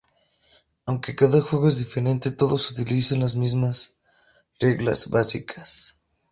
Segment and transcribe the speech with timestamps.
[0.87, 3.99] Aunque cada juego es diferente, todos utilizan las mismas
[4.59, 5.99] reglas básicas.